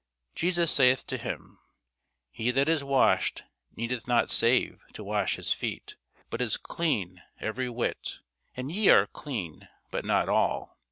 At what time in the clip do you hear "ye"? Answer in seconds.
8.71-8.89